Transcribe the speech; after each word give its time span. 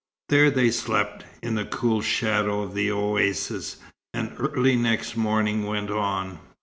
There 0.29 0.49
they 0.49 0.71
slept, 0.71 1.25
in 1.43 1.53
the 1.53 1.63
cool 1.65 2.01
shadow 2.01 2.63
of 2.63 2.73
the 2.73 2.89
oasis, 2.89 3.77
and 4.15 4.33
early 4.39 4.75
next 4.75 5.15
morning 5.15 5.67
went 5.67 5.91
on. 5.91 6.39